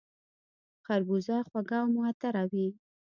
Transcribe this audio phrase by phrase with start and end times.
[0.85, 2.67] خربوزه خوږه او معطره وي